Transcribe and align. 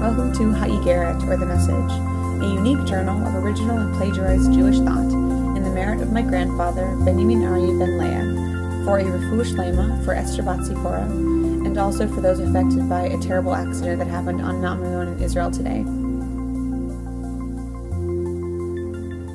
Welcome 0.00 0.32
to 0.32 0.50
Ha'igeret, 0.52 1.28
or 1.28 1.36
The 1.36 1.44
Message, 1.44 1.92
a 2.40 2.54
unique 2.54 2.86
journal 2.86 3.22
of 3.22 3.34
original 3.34 3.76
and 3.76 3.94
plagiarized 3.94 4.50
Jewish 4.50 4.78
thought 4.78 5.12
in 5.12 5.62
the 5.62 5.68
merit 5.68 6.00
of 6.00 6.10
my 6.10 6.22
grandfather, 6.22 6.96
Benjamin 7.04 7.42
Aryeh 7.42 7.78
ben 7.78 7.98
Leah, 7.98 8.84
for 8.86 8.98
a 8.98 9.04
refuah 9.04 9.44
shlema 9.44 10.02
for 10.02 10.14
Esther 10.14 10.42
Bat 10.42 10.70
and 10.70 11.76
also 11.76 12.08
for 12.08 12.22
those 12.22 12.38
affected 12.40 12.88
by 12.88 13.02
a 13.08 13.18
terrible 13.18 13.54
accident 13.54 13.98
that 13.98 14.08
happened 14.08 14.40
on 14.40 14.62
Mount 14.62 14.80
Meron 14.80 15.08
in 15.08 15.22
Israel 15.22 15.50
today. 15.50 15.82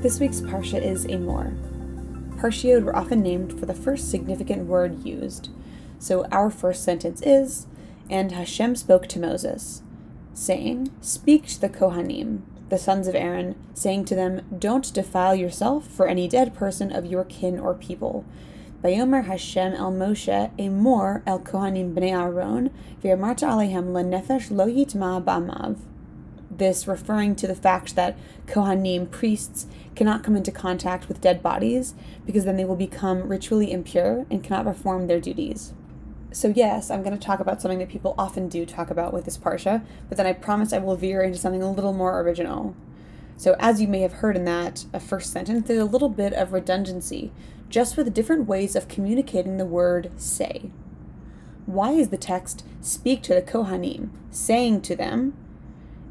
This 0.02 0.20
week's 0.20 0.41
Parsha 0.41 0.84
is 0.84 1.05
Emor. 1.05 1.55
Parshiot 2.38 2.84
were 2.84 2.95
often 2.95 3.22
named 3.22 3.59
for 3.59 3.68
the 3.68 3.76
first 3.76 4.09
significant 4.09 4.66
word 4.66 5.05
used. 5.05 5.50
So 6.00 6.26
our 6.32 6.50
first 6.50 6.84
sentence 6.84 7.22
is, 7.22 7.68
And 8.09 8.32
Hashem 8.32 8.76
spoke 8.76 9.05
to 9.09 9.20
Moses, 9.20 9.84
saying, 10.35 10.91
Speak 11.02 11.48
to 11.48 11.62
the 11.62 11.70
Kohanim, 11.70 12.41
the 12.70 12.77
sons 12.77 13.07
of 13.07 13.16
Aaron, 13.16 13.55
saying 13.73 14.05
to 14.05 14.16
them, 14.16 14.41
Don't 14.55 14.94
defile 14.94 15.34
yourself 15.34 15.88
for 15.88 16.08
any 16.08 16.27
dead 16.27 16.53
person 16.53 16.91
of 16.91 17.08
your 17.08 17.23
kin 17.23 17.59
or 17.59 17.73
people. 17.73 18.23
Vayomer 18.84 19.25
Hashem 19.25 19.73
el 19.73 19.91
Moshe 19.91 20.52
Emor 20.59 21.23
el 21.25 21.39
Kohanim 21.39 21.95
bnei 21.95 22.16
Aaron, 22.16 22.70
v'yamarta 23.03 23.49
alehem 23.49 23.94
lenefesh 23.94 24.52
lo 24.52 24.67
yitma 24.67 25.23
ba'amav 25.23 25.77
this 26.58 26.88
referring 26.88 27.36
to 27.36 27.47
the 27.47 27.55
fact 27.55 27.95
that 27.95 28.17
Kohanim, 28.47 29.09
priests, 29.09 29.67
cannot 29.95 30.23
come 30.23 30.36
into 30.36 30.52
contact 30.52 31.08
with 31.08 31.22
dead 31.22 31.41
bodies 31.41 31.95
because 32.25 32.45
then 32.45 32.58
they 32.58 32.66
will 32.66 32.75
become 32.75 33.27
ritually 33.27 33.72
impure 33.72 34.25
and 34.30 34.44
cannot 34.44 34.66
perform 34.66 35.08
their 35.08 35.20
duties. 35.20 35.73
So, 36.35 36.49
yes, 36.49 36.91
I'm 36.91 37.02
going 37.02 37.17
to 37.17 37.25
talk 37.25 37.39
about 37.39 37.62
something 37.62 37.80
that 37.80 37.88
people 37.88 38.13
often 38.17 38.49
do 38.49 38.66
talk 38.66 38.91
about 38.91 39.13
with 39.13 39.23
this 39.23 39.38
Parsha, 39.38 39.85
but 40.09 40.17
then 40.17 40.25
I 40.25 40.34
promise 40.34 40.73
I 40.73 40.80
will 40.80 40.97
veer 40.97 41.22
into 41.22 41.38
something 41.38 41.64
a 41.64 41.72
little 41.72 41.94
more 41.94 42.19
original. 42.19 42.75
So, 43.38 43.55
as 43.58 43.80
you 43.80 43.88
may 43.88 44.02
have 44.02 44.16
heard 44.16 44.36
in 44.36 44.44
that 44.44 44.83
first 45.00 45.31
sentence, 45.31 45.66
there's 45.66 45.80
a 45.80 45.86
little 45.86 46.09
bit 46.09 46.33
of 46.33 46.52
redundancy, 46.52 47.31
just 47.69 47.95
with 47.95 48.14
different 48.14 48.50
ways 48.50 48.75
of 48.75 48.89
communicating 48.89 49.55
the 49.55 49.66
word 49.66 50.11
say. 50.17 50.72
Why 51.66 51.92
is 51.92 52.09
the 52.09 52.17
text 52.17 52.66
speak 52.81 53.23
to 53.23 53.33
the 53.33 53.42
Kohanim, 53.42 54.09
saying 54.30 54.81
to 54.81 54.95
them, 54.97 55.38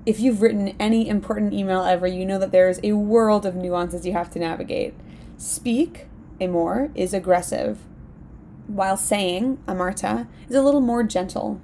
if 0.07 0.21
you've 0.21 0.41
written 0.41 0.75
any 0.81 1.07
important 1.07 1.53
email 1.53 1.83
ever, 1.83 2.07
you 2.07 2.25
know 2.25 2.39
that 2.39 2.51
there's 2.51 2.81
a 2.83 2.93
world 2.93 3.45
of 3.45 3.57
nuances 3.57 4.07
you 4.07 4.15
have 4.15 4.31
to 4.31 4.39
navigate. 4.39 4.95
Speak, 5.37 6.07
emor, 6.41 6.91
is 6.95 7.13
aggressive, 7.13 7.81
while 8.67 8.97
saying, 8.97 9.59
amarta, 9.67 10.27
is 10.49 10.57
a 10.57 10.63
little 10.63 10.81
more 10.81 11.03
gentle. 11.03 11.61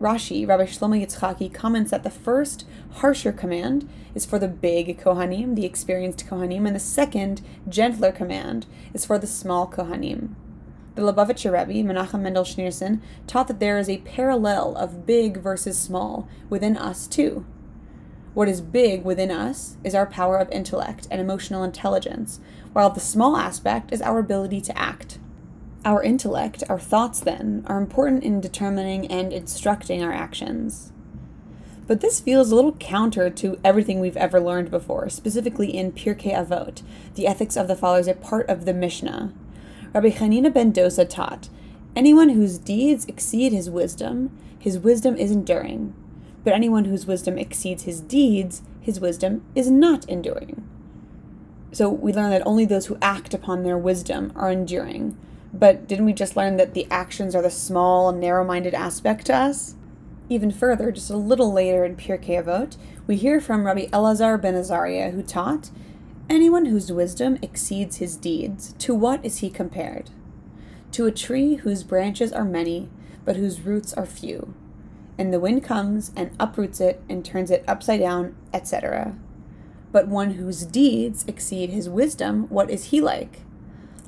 Rashi, 0.00 0.48
Rabbi 0.48 0.64
Shlomo 0.64 0.98
Yitzchaki, 0.98 1.52
comments 1.52 1.90
that 1.90 2.04
the 2.04 2.10
first, 2.10 2.66
harsher 2.94 3.32
command 3.32 3.88
is 4.14 4.24
for 4.24 4.38
the 4.38 4.48
big 4.48 4.98
Kohanim, 4.98 5.56
the 5.56 5.66
experienced 5.66 6.26
Kohanim, 6.26 6.66
and 6.66 6.74
the 6.74 6.80
second, 6.80 7.42
gentler 7.68 8.10
command 8.10 8.66
is 8.94 9.04
for 9.04 9.18
the 9.18 9.26
small 9.26 9.68
Kohanim. 9.68 10.34
The 10.94 11.02
Lubavitcher 11.02 11.52
Rebbe, 11.52 11.86
Menachem 11.86 12.20
Mendel 12.20 12.44
Schneerson, 12.44 13.00
taught 13.26 13.48
that 13.48 13.60
there 13.60 13.78
is 13.78 13.90
a 13.90 13.98
parallel 13.98 14.74
of 14.76 15.06
big 15.06 15.36
versus 15.36 15.78
small 15.78 16.26
within 16.48 16.76
us 16.76 17.06
too. 17.06 17.44
What 18.32 18.48
is 18.48 18.60
big 18.60 19.04
within 19.04 19.30
us 19.30 19.76
is 19.84 19.94
our 19.94 20.06
power 20.06 20.38
of 20.38 20.50
intellect 20.50 21.08
and 21.10 21.20
emotional 21.20 21.62
intelligence, 21.62 22.40
while 22.72 22.88
the 22.88 23.00
small 23.00 23.36
aspect 23.36 23.92
is 23.92 24.00
our 24.00 24.18
ability 24.18 24.60
to 24.62 24.78
act. 24.78 25.18
Our 25.82 26.02
intellect, 26.02 26.62
our 26.68 26.78
thoughts, 26.78 27.20
then, 27.20 27.64
are 27.66 27.78
important 27.78 28.22
in 28.22 28.40
determining 28.40 29.06
and 29.06 29.32
instructing 29.32 30.02
our 30.02 30.12
actions. 30.12 30.92
But 31.86 32.02
this 32.02 32.20
feels 32.20 32.50
a 32.50 32.54
little 32.54 32.74
counter 32.74 33.30
to 33.30 33.58
everything 33.64 33.98
we've 33.98 34.16
ever 34.18 34.40
learned 34.40 34.70
before, 34.70 35.08
specifically 35.08 35.74
in 35.74 35.92
Pirkei 35.92 36.34
Avot, 36.34 36.82
the 37.14 37.26
ethics 37.26 37.56
of 37.56 37.66
the 37.66 37.74
fathers, 37.74 38.08
a 38.08 38.14
part 38.14 38.48
of 38.50 38.66
the 38.66 38.74
Mishnah. 38.74 39.32
Rabbi 39.94 40.10
Hanina 40.10 40.52
ben 40.52 40.72
Dosa 40.72 41.08
taught, 41.08 41.48
Anyone 41.96 42.28
whose 42.28 42.58
deeds 42.58 43.06
exceed 43.06 43.52
his 43.52 43.70
wisdom, 43.70 44.36
his 44.58 44.78
wisdom 44.78 45.16
is 45.16 45.30
enduring. 45.30 45.94
But 46.44 46.52
anyone 46.52 46.84
whose 46.84 47.06
wisdom 47.06 47.38
exceeds 47.38 47.84
his 47.84 48.00
deeds, 48.02 48.62
his 48.80 49.00
wisdom 49.00 49.44
is 49.54 49.70
not 49.70 50.08
enduring. 50.08 50.62
So 51.72 51.88
we 51.88 52.12
learn 52.12 52.30
that 52.30 52.46
only 52.46 52.66
those 52.66 52.86
who 52.86 52.98
act 53.00 53.32
upon 53.32 53.62
their 53.62 53.78
wisdom 53.78 54.32
are 54.36 54.50
enduring. 54.50 55.16
But 55.52 55.88
didn't 55.88 56.04
we 56.04 56.12
just 56.12 56.36
learn 56.36 56.56
that 56.56 56.74
the 56.74 56.86
actions 56.90 57.34
are 57.34 57.42
the 57.42 57.50
small, 57.50 58.12
narrow 58.12 58.44
minded 58.44 58.74
aspect 58.74 59.26
to 59.26 59.34
us? 59.34 59.74
Even 60.28 60.52
further, 60.52 60.92
just 60.92 61.10
a 61.10 61.16
little 61.16 61.52
later 61.52 61.84
in 61.84 61.96
Pirkei 61.96 62.42
Avot, 62.42 62.76
we 63.08 63.16
hear 63.16 63.40
from 63.40 63.66
Rabbi 63.66 63.86
Elazar 63.86 64.40
ben 64.40 64.54
Azariah, 64.54 65.10
who 65.10 65.22
taught, 65.22 65.70
Anyone 66.28 66.66
whose 66.66 66.92
wisdom 66.92 67.36
exceeds 67.42 67.96
his 67.96 68.16
deeds, 68.16 68.74
to 68.78 68.94
what 68.94 69.24
is 69.24 69.38
he 69.38 69.50
compared? 69.50 70.10
To 70.92 71.06
a 71.06 71.10
tree 71.10 71.56
whose 71.56 71.82
branches 71.82 72.32
are 72.32 72.44
many, 72.44 72.88
but 73.24 73.34
whose 73.34 73.62
roots 73.62 73.92
are 73.94 74.06
few. 74.06 74.54
And 75.18 75.32
the 75.32 75.40
wind 75.40 75.64
comes 75.64 76.12
and 76.14 76.30
uproots 76.38 76.80
it 76.80 77.02
and 77.08 77.24
turns 77.24 77.50
it 77.50 77.64
upside 77.66 77.98
down, 77.98 78.36
etc. 78.54 79.16
But 79.90 80.06
one 80.06 80.34
whose 80.34 80.64
deeds 80.64 81.24
exceed 81.26 81.70
his 81.70 81.88
wisdom, 81.88 82.46
what 82.48 82.70
is 82.70 82.84
he 82.84 83.00
like? 83.00 83.40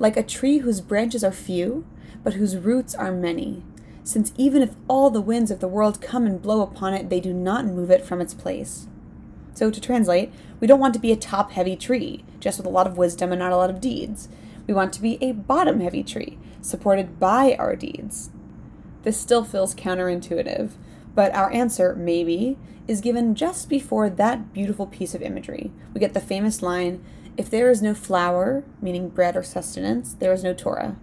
Like 0.03 0.17
a 0.17 0.25
tree 0.25 0.59
whose 0.59 0.81
branches 0.81 1.23
are 1.23 1.31
few, 1.31 1.87
but 2.25 2.35
whose 2.35 2.57
roots 2.57 2.93
are 2.93 3.13
many. 3.13 3.63
Since 4.03 4.33
even 4.37 4.61
if 4.61 4.75
all 4.89 5.11
the 5.11 5.21
winds 5.21 5.53
of 5.53 5.61
the 5.61 5.69
world 5.69 6.01
come 6.01 6.27
and 6.27 6.43
blow 6.43 6.61
upon 6.61 6.93
it, 6.93 7.09
they 7.09 7.21
do 7.21 7.33
not 7.33 7.67
move 7.67 7.89
it 7.89 8.05
from 8.05 8.21
its 8.21 8.35
place. 8.35 8.89
So, 9.55 9.71
to 9.71 9.81
translate, 9.81 10.33
we 10.59 10.67
don't 10.67 10.81
want 10.81 10.95
to 10.95 11.01
be 11.01 11.13
a 11.13 11.17
top 11.17 11.53
heavy 11.53 11.77
tree, 11.77 12.25
just 12.41 12.59
with 12.59 12.67
a 12.67 12.71
lot 12.71 12.89
of 12.89 12.99
wisdom 12.99 13.31
and 13.31 13.39
not 13.39 13.53
a 13.53 13.57
lot 13.57 13.71
of 13.71 13.81
deeds. 13.81 14.29
We 14.67 14.75
want 14.75 14.93
to 14.95 15.01
be 15.01 15.19
a 15.21 15.31
bottom 15.31 15.79
heavy 15.79 16.03
tree, 16.03 16.37
supported 16.61 17.21
by 17.21 17.55
our 17.57 17.77
deeds. 17.77 18.31
This 19.05 19.21
still 19.21 19.45
feels 19.45 19.73
counterintuitive, 19.73 20.73
but 21.15 21.33
our 21.33 21.53
answer, 21.53 21.95
maybe, 21.95 22.59
is 22.89 23.01
given 23.01 23.37
just 23.37 23.69
before 23.69 24.11
that 24.11 24.53
beautiful 24.53 24.89
piece 24.89 25.15
of 25.15 25.23
imagery. 25.23 25.71
We 25.95 26.01
get 26.01 26.13
the 26.13 26.21
famous 26.21 26.61
line 26.61 27.05
If 27.37 27.48
there 27.48 27.70
is 27.70 27.81
no 27.81 27.94
flour, 27.94 28.62
meaning 28.82 29.09
bread 29.09 29.37
or 29.37 29.43
sustenance, 29.43 30.15
there 30.15 30.32
is 30.32 30.44
no 30.44 30.53
Torah. 30.53 30.97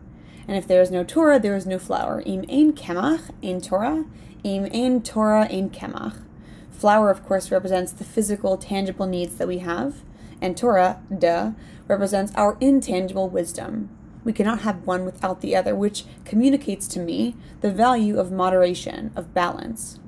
And 0.48 0.58
if 0.58 0.68
there 0.68 0.82
is 0.82 0.92
no 0.92 1.04
Torah, 1.04 1.40
there 1.40 1.56
is 1.56 1.66
no 1.66 1.80
flour. 1.80 2.22
Im 2.26 2.46
ein 2.50 2.74
kemach, 2.74 3.32
ein 3.44 3.62
Torah. 3.62 4.06
Im 4.44 4.66
ein 4.66 5.02
Torah, 5.02 5.48
ein 5.50 5.70
kemach. 5.70 6.22
Flour, 6.70 7.10
of 7.10 7.26
course, 7.26 7.52
represents 7.52 7.92
the 7.92 8.04
physical, 8.04 8.58
tangible 8.58 9.06
needs 9.06 9.36
that 9.36 9.48
we 9.48 9.58
have, 9.58 10.04
and 10.42 10.56
Torah, 10.56 11.02
duh, 11.16 11.52
represents 11.88 12.32
our 12.36 12.58
intangible 12.62 13.28
wisdom. 13.28 13.90
We 14.24 14.32
cannot 14.32 14.62
have 14.62 14.86
one 14.88 15.06
without 15.06 15.42
the 15.42 15.56
other, 15.56 15.76
which 15.76 16.06
communicates 16.26 16.88
to 16.90 17.00
me 17.00 17.36
the 17.62 17.72
value 17.72 18.20
of 18.20 18.32
moderation, 18.32 19.12
of 19.16 19.34
balance. 19.34 20.00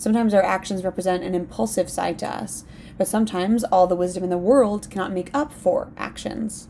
Sometimes 0.00 0.32
our 0.32 0.42
actions 0.42 0.82
represent 0.82 1.22
an 1.22 1.34
impulsive 1.34 1.90
side 1.90 2.18
to 2.20 2.26
us, 2.26 2.64
but 2.96 3.06
sometimes 3.06 3.64
all 3.64 3.86
the 3.86 3.94
wisdom 3.94 4.24
in 4.24 4.30
the 4.30 4.38
world 4.38 4.88
cannot 4.88 5.12
make 5.12 5.28
up 5.34 5.52
for 5.52 5.92
actions. 5.98 6.68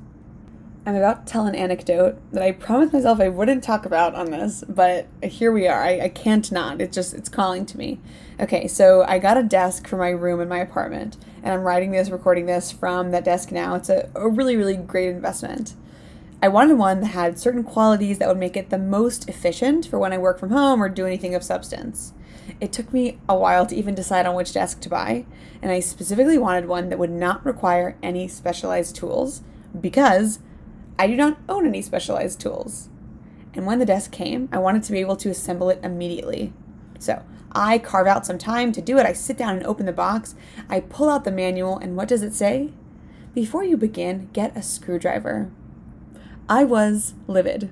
I'm 0.84 0.96
about 0.96 1.26
to 1.26 1.32
tell 1.32 1.46
an 1.46 1.54
anecdote 1.54 2.18
that 2.32 2.42
I 2.42 2.50
promised 2.50 2.92
myself 2.92 3.20
I 3.20 3.28
wouldn't 3.28 3.62
talk 3.62 3.86
about 3.86 4.16
on 4.16 4.32
this, 4.32 4.64
but 4.68 5.06
here 5.22 5.52
we 5.52 5.68
are. 5.68 5.80
I, 5.80 6.00
I 6.00 6.08
can't 6.08 6.50
not. 6.50 6.80
It's 6.80 6.92
just, 6.92 7.14
it's 7.14 7.28
calling 7.28 7.64
to 7.66 7.78
me. 7.78 8.00
Okay, 8.41 8.66
so 8.66 9.04
I 9.06 9.20
got 9.20 9.38
a 9.38 9.44
desk 9.44 9.86
for 9.86 9.97
my 9.97 10.08
room 10.08 10.41
in 10.41 10.48
my 10.48 10.58
apartment, 10.58 11.16
and 11.44 11.54
I'm 11.54 11.62
writing 11.62 11.92
this, 11.92 12.10
recording 12.10 12.47
this 12.47 12.72
from 12.72 13.12
that 13.12 13.24
desk 13.24 13.52
now. 13.52 13.76
It's 13.76 13.91
a, 13.91 14.10
a 14.16 14.28
really, 14.28 14.56
really 14.56 14.76
great 14.76 15.08
investment. 15.08 15.76
I 16.42 16.48
wanted 16.48 16.78
one 16.78 17.00
that 17.02 17.06
had 17.08 17.38
certain 17.38 17.62
qualities 17.62 18.18
that 18.18 18.26
would 18.26 18.38
make 18.38 18.56
it 18.56 18.70
the 18.70 18.78
most 18.78 19.28
efficient 19.28 19.86
for 19.86 20.00
when 20.00 20.12
I 20.12 20.18
work 20.18 20.41
from 20.41 20.50
home 20.50 20.82
or 20.82 20.88
do 20.88 21.06
anything 21.06 21.36
of 21.36 21.44
substance. 21.44 22.12
It 22.60 22.72
took 22.72 22.92
me 22.92 23.18
a 23.28 23.36
while 23.36 23.66
to 23.66 23.77
even 23.77 23.94
decide 23.94 24.27
on 24.27 24.34
which 24.34 24.53
desk 24.53 24.80
to 24.80 24.88
buy, 24.88 25.24
and 25.62 25.71
I 25.71 25.80
specifically 25.80 26.38
wanted 26.38 26.66
one 26.66 26.88
that 26.88 26.98
would 26.98 27.10
not 27.10 27.44
require 27.44 27.97
any 28.03 28.28
specialized 28.28 28.97
tools 28.97 29.42
because 29.78 30.41
I 30.98 31.06
do 31.06 31.16
not 31.16 31.38
own 31.48 31.66
any 31.66 31.82
specialized 31.82 32.41
tools. 32.41 32.88
And 33.54 33.66
when 33.66 33.78
the 33.78 33.86
desk 33.86 34.12
came, 34.12 34.48
I 34.53 34.59
wanted 34.59 34.82
to 34.84 34.92
be 34.92 34.98
able 35.00 35.16
to 35.16 35.30
assemble 35.30 35.71
it 35.71 35.80
immediately. 35.82 36.53
So 36.98 37.22
I 37.53 37.78
carve 37.78 38.06
out 38.06 38.27
some 38.27 38.38
time 38.38 38.72
to 38.72 38.83
do 38.83 38.98
it. 38.98 39.06
I 39.06 39.12
sit 39.12 39.36
down 39.36 39.56
and 39.56 39.66
open 39.66 39.86
the 39.86 39.92
box. 39.92 40.34
I 40.68 40.80
pull 40.80 41.09
out 41.09 41.24
the 41.24 41.33
manual, 41.33 41.78
and 41.78 41.97
what 41.97 42.09
does 42.09 42.22
it 42.22 42.34
say? 42.34 42.72
Before 43.34 43.65
you 43.65 43.76
begin, 43.76 44.28
get 44.33 44.56
a 44.56 44.62
screwdriver. 44.62 45.50
I 46.48 46.65
was 46.65 47.15
livid. 47.26 47.71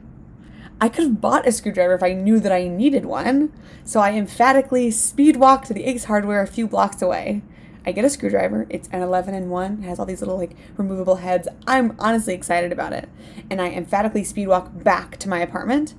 I 0.80 0.88
could 0.88 1.04
have 1.04 1.20
bought 1.20 1.46
a 1.46 1.52
screwdriver 1.52 1.94
if 1.94 2.02
I 2.02 2.12
knew 2.12 2.38
that 2.38 2.52
I 2.52 2.68
needed 2.68 3.04
one, 3.04 3.52
so 3.84 3.98
I 3.98 4.12
emphatically 4.12 4.90
speed 4.92 5.36
walk 5.36 5.64
to 5.64 5.74
the 5.74 5.84
Ace 5.84 6.04
Hardware 6.04 6.40
a 6.40 6.46
few 6.46 6.68
blocks 6.68 7.02
away. 7.02 7.42
I 7.84 7.92
get 7.92 8.04
a 8.04 8.10
screwdriver. 8.10 8.66
It's 8.68 8.88
an 8.92 9.02
11 9.02 9.34
in 9.34 9.50
1. 9.50 9.80
It 9.82 9.86
has 9.86 9.98
all 9.98 10.06
these 10.06 10.20
little 10.20 10.36
like 10.36 10.54
removable 10.76 11.16
heads. 11.16 11.48
I'm 11.66 11.96
honestly 11.98 12.34
excited 12.34 12.70
about 12.70 12.92
it. 12.92 13.08
And 13.50 13.62
I 13.62 13.70
emphatically 13.70 14.24
speed 14.24 14.48
walk 14.48 14.70
back 14.84 15.16
to 15.18 15.28
my 15.28 15.40
apartment. 15.40 15.94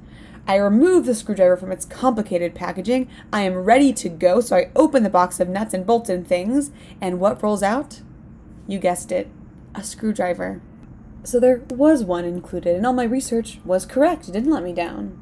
I 0.47 0.55
remove 0.55 1.05
the 1.05 1.15
screwdriver 1.15 1.57
from 1.57 1.71
its 1.71 1.85
complicated 1.85 2.55
packaging. 2.55 3.09
I 3.33 3.41
am 3.41 3.55
ready 3.55 3.91
to 3.93 4.07
go, 4.07 4.39
so 4.39 4.55
I 4.55 4.71
open 4.75 5.03
the 5.03 5.09
box 5.09 5.39
of 5.39 5.49
nuts 5.49 5.73
and 5.73 5.85
bolts 5.85 6.09
and 6.09 6.27
things, 6.27 6.71
and 7.01 7.19
what 7.19 7.43
rolls 7.43 7.63
out? 7.63 8.01
You 8.67 8.79
guessed 8.79 9.11
it, 9.11 9.29
a 9.75 9.83
screwdriver. 9.83 10.61
So 11.24 11.39
there 11.39 11.62
was 11.69 12.04
one 12.04 12.25
included, 12.25 12.75
and 12.75 12.86
all 12.86 12.94
my 12.94 13.04
research 13.04 13.60
was 13.66 13.86
correct. 13.86 14.30
It 14.30 14.31
didn't 14.31 14.51
let 14.51 14.63
me 14.63 14.74
down. 14.74 15.19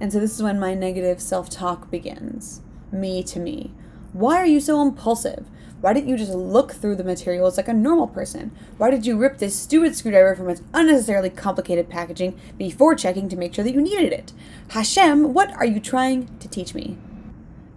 And 0.00 0.12
so 0.12 0.20
this 0.20 0.34
is 0.34 0.42
when 0.42 0.58
my 0.58 0.74
negative 0.74 1.20
self 1.20 1.50
talk 1.50 1.90
begins. 1.90 2.62
Me 2.92 3.22
to 3.24 3.38
me. 3.38 3.72
Why 4.12 4.36
are 4.36 4.46
you 4.46 4.60
so 4.60 4.80
impulsive? 4.80 5.46
Why 5.80 5.92
didn't 5.92 6.08
you 6.08 6.18
just 6.18 6.32
look 6.32 6.72
through 6.72 6.96
the 6.96 7.04
materials 7.04 7.56
like 7.56 7.68
a 7.68 7.72
normal 7.72 8.06
person? 8.06 8.52
Why 8.76 8.90
did 8.90 9.06
you 9.06 9.16
rip 9.16 9.38
this 9.38 9.56
stupid 9.56 9.96
screwdriver 9.96 10.34
from 10.34 10.50
its 10.50 10.62
unnecessarily 10.74 11.30
complicated 11.30 11.88
packaging 11.88 12.38
before 12.58 12.94
checking 12.94 13.28
to 13.28 13.36
make 13.36 13.54
sure 13.54 13.64
that 13.64 13.72
you 13.72 13.80
needed 13.80 14.12
it? 14.12 14.32
Hashem, 14.70 15.32
what 15.32 15.50
are 15.52 15.64
you 15.64 15.80
trying 15.80 16.36
to 16.38 16.48
teach 16.48 16.74
me? 16.74 16.98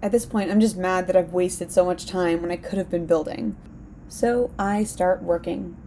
At 0.01 0.11
this 0.11 0.25
point, 0.25 0.51
I'm 0.51 0.59
just 0.59 0.75
mad 0.75 1.07
that 1.07 1.15
I've 1.15 1.31
wasted 1.31 1.71
so 1.71 1.85
much 1.85 2.05
time 2.05 2.41
when 2.41 2.51
I 2.51 2.57
could 2.57 2.77
have 2.77 2.89
been 2.89 3.05
building. 3.05 3.55
So 4.09 4.51
I 4.59 4.83
start 4.83 5.23
working. 5.23 5.77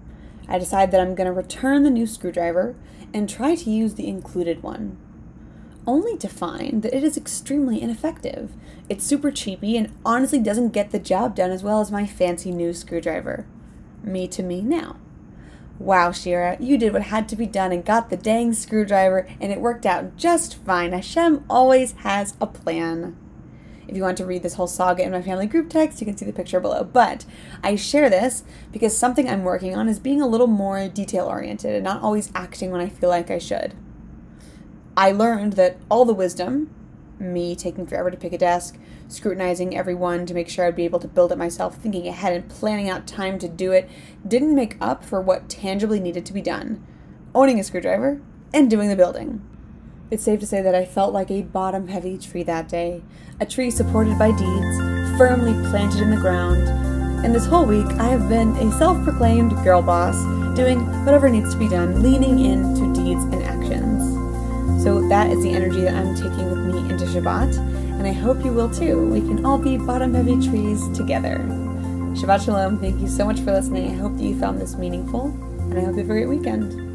I 0.48 0.58
decide 0.58 0.90
that 0.90 1.00
I'm 1.00 1.14
going 1.14 1.26
to 1.26 1.32
return 1.32 1.82
the 1.82 1.90
new 1.90 2.06
screwdriver 2.06 2.76
and 3.12 3.28
try 3.28 3.54
to 3.54 3.70
use 3.70 3.94
the 3.94 4.08
included 4.08 4.62
one 4.62 4.98
only 5.86 6.16
to 6.18 6.28
find 6.28 6.82
that 6.82 6.94
it 6.94 7.04
is 7.04 7.16
extremely 7.16 7.80
ineffective. 7.80 8.52
It's 8.88 9.04
super 9.04 9.30
cheapy 9.30 9.76
and 9.76 9.92
honestly 10.04 10.40
doesn't 10.40 10.70
get 10.70 10.90
the 10.90 10.98
job 10.98 11.36
done 11.36 11.50
as 11.50 11.62
well 11.62 11.80
as 11.80 11.90
my 11.90 12.06
fancy 12.06 12.50
new 12.50 12.72
screwdriver. 12.72 13.46
Me 14.02 14.26
to 14.28 14.42
me 14.42 14.60
now. 14.60 14.96
Wow, 15.78 16.10
Shira, 16.10 16.56
you 16.58 16.78
did 16.78 16.92
what 16.92 17.02
had 17.02 17.28
to 17.28 17.36
be 17.36 17.46
done 17.46 17.70
and 17.70 17.84
got 17.84 18.08
the 18.08 18.16
dang 18.16 18.54
screwdriver, 18.54 19.28
and 19.40 19.52
it 19.52 19.60
worked 19.60 19.84
out 19.84 20.16
just 20.16 20.56
fine. 20.64 20.92
Hashem 20.92 21.44
always 21.50 21.92
has 21.92 22.34
a 22.40 22.46
plan. 22.46 23.16
If 23.88 23.96
you 23.96 24.02
want 24.02 24.18
to 24.18 24.26
read 24.26 24.42
this 24.42 24.54
whole 24.54 24.66
saga 24.66 25.04
in 25.04 25.12
my 25.12 25.22
family 25.22 25.46
group 25.46 25.70
text, 25.70 26.00
you 26.00 26.06
can 26.06 26.16
see 26.16 26.24
the 26.24 26.32
picture 26.32 26.60
below. 26.60 26.84
But 26.84 27.24
I 27.62 27.76
share 27.76 28.10
this 28.10 28.44
because 28.72 28.96
something 28.96 29.28
I'm 29.28 29.44
working 29.44 29.76
on 29.76 29.88
is 29.88 29.98
being 29.98 30.20
a 30.20 30.26
little 30.26 30.46
more 30.46 30.88
detail 30.88 31.26
oriented 31.26 31.74
and 31.74 31.84
not 31.84 32.02
always 32.02 32.30
acting 32.34 32.70
when 32.70 32.80
I 32.80 32.88
feel 32.88 33.08
like 33.08 33.30
I 33.30 33.38
should. 33.38 33.74
I 34.96 35.12
learned 35.12 35.54
that 35.54 35.78
all 35.90 36.04
the 36.04 36.14
wisdom, 36.14 36.74
me 37.18 37.54
taking 37.54 37.86
forever 37.86 38.10
to 38.10 38.16
pick 38.16 38.32
a 38.32 38.38
desk, 38.38 38.78
scrutinizing 39.08 39.76
everyone 39.76 40.26
to 40.26 40.34
make 40.34 40.48
sure 40.48 40.66
I'd 40.66 40.74
be 40.74 40.84
able 40.84 40.98
to 41.00 41.08
build 41.08 41.30
it 41.32 41.38
myself, 41.38 41.76
thinking 41.76 42.08
ahead 42.08 42.32
and 42.32 42.48
planning 42.48 42.88
out 42.88 43.06
time 43.06 43.38
to 43.38 43.48
do 43.48 43.72
it, 43.72 43.88
didn't 44.26 44.54
make 44.54 44.76
up 44.80 45.04
for 45.04 45.20
what 45.20 45.48
tangibly 45.48 46.00
needed 46.00 46.26
to 46.26 46.32
be 46.32 46.42
done 46.42 46.84
owning 47.36 47.60
a 47.60 47.64
screwdriver 47.64 48.18
and 48.54 48.70
doing 48.70 48.88
the 48.88 48.96
building. 48.96 49.46
It's 50.08 50.22
safe 50.22 50.38
to 50.38 50.46
say 50.46 50.62
that 50.62 50.74
I 50.76 50.84
felt 50.84 51.12
like 51.12 51.32
a 51.32 51.42
bottom 51.42 51.88
heavy 51.88 52.16
tree 52.16 52.44
that 52.44 52.68
day, 52.68 53.02
a 53.40 53.46
tree 53.46 53.72
supported 53.72 54.16
by 54.16 54.30
deeds, 54.30 55.18
firmly 55.18 55.52
planted 55.68 56.00
in 56.00 56.10
the 56.10 56.16
ground. 56.16 56.62
And 57.24 57.34
this 57.34 57.46
whole 57.46 57.66
week, 57.66 57.86
I 57.98 58.04
have 58.04 58.28
been 58.28 58.50
a 58.50 58.70
self 58.78 59.02
proclaimed 59.02 59.50
girl 59.64 59.82
boss, 59.82 60.14
doing 60.54 60.86
whatever 61.04 61.28
needs 61.28 61.52
to 61.54 61.58
be 61.58 61.68
done, 61.68 62.04
leaning 62.04 62.38
into 62.44 62.94
deeds 62.94 63.24
and 63.24 63.42
actions. 63.42 64.84
So 64.84 65.08
that 65.08 65.28
is 65.30 65.42
the 65.42 65.50
energy 65.50 65.80
that 65.80 65.94
I'm 65.94 66.14
taking 66.14 66.50
with 66.50 66.72
me 66.72 66.88
into 66.88 67.04
Shabbat, 67.06 67.58
and 67.58 68.06
I 68.06 68.12
hope 68.12 68.44
you 68.44 68.52
will 68.52 68.70
too. 68.70 69.10
We 69.10 69.22
can 69.22 69.44
all 69.44 69.58
be 69.58 69.76
bottom 69.76 70.14
heavy 70.14 70.34
trees 70.34 70.88
together. 70.96 71.38
Shabbat 72.14 72.44
Shalom. 72.44 72.78
Thank 72.78 73.00
you 73.00 73.08
so 73.08 73.24
much 73.24 73.40
for 73.40 73.50
listening. 73.50 73.90
I 73.90 73.94
hope 73.94 74.16
that 74.16 74.22
you 74.22 74.38
found 74.38 74.60
this 74.60 74.76
meaningful, 74.76 75.30
and 75.62 75.76
I 75.76 75.80
hope 75.80 75.96
you 75.96 75.98
have 75.98 75.98
a 75.98 76.04
great 76.04 76.28
weekend. 76.28 76.85